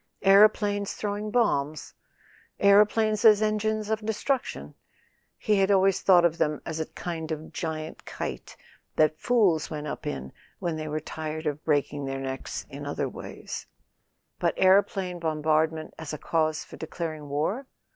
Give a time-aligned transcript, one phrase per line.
[0.23, 1.93] Aeroplanes throwing bombs?
[2.59, 4.73] Aeroplanes as engines of destruction?
[5.37, 8.57] He had always thought of them as a kind of giant kite
[8.95, 13.07] that fools went up in when they were tired of breaking their necks in other
[13.07, 13.67] ways.
[14.39, 17.67] But aero¬ plane bombardment as a cause for declaring war